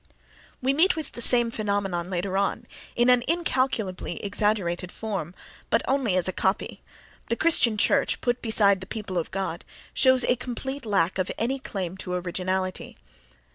[0.63, 2.65] We meet with the same phenomenon later on,
[2.95, 5.35] in an incalculably exaggerated form,
[5.69, 6.81] but only as a copy:
[7.29, 11.59] the Christian church, put beside the "people of God," shows a complete lack of any
[11.59, 12.97] claim to originality.